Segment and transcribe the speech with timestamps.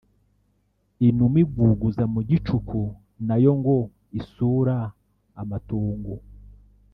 [1.07, 2.81] inuma iguguza mu gicuku
[3.27, 3.75] nayo ngo
[4.19, 4.75] isura
[5.41, 6.13] amatongo